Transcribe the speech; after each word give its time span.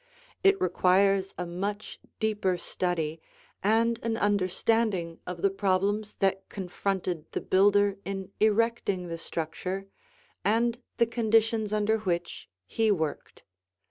It 0.43 0.59
requires 0.59 1.35
a 1.37 1.45
much 1.45 1.99
deeper 2.19 2.57
study 2.57 3.21
and 3.61 3.99
an 4.01 4.17
understanding 4.17 5.19
of 5.27 5.43
the 5.43 5.51
problems 5.51 6.15
that 6.15 6.49
confronted 6.49 7.31
the 7.33 7.39
builder 7.41 7.99
in 8.03 8.31
erecting 8.39 9.09
the 9.09 9.19
structure 9.19 9.85
and 10.43 10.81
the 10.97 11.05
conditions 11.05 11.71
under 11.71 11.99
which 11.99 12.49
he 12.65 12.89
worked. 12.89 13.43